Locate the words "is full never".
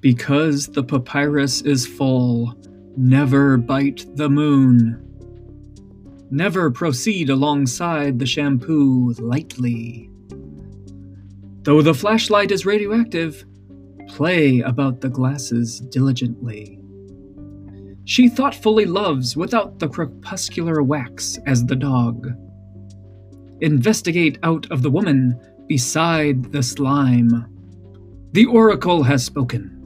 1.62-3.56